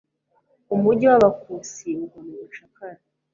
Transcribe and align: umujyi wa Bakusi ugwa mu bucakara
umujyi 0.75 1.05
wa 1.11 1.17
Bakusi 1.23 1.89
ugwa 2.01 2.19
mu 2.27 2.35
bucakara 2.41 2.99